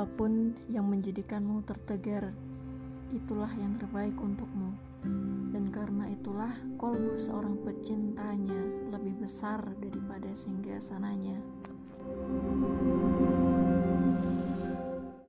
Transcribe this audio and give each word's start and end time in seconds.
Apa 0.00 0.16
pun 0.16 0.56
yang 0.72 0.88
menjadikanmu 0.88 1.60
tertegar, 1.68 2.32
itulah 3.12 3.52
yang 3.60 3.76
terbaik 3.76 4.16
untukmu. 4.16 4.72
Dan 5.52 5.68
karena 5.68 6.08
itulah 6.08 6.56
kolbu 6.80 7.20
seorang 7.20 7.60
pecintanya 7.60 8.64
lebih 8.96 9.20
besar 9.20 9.60
daripada 9.76 10.32
singgah 10.32 10.80
sananya. 10.80 11.36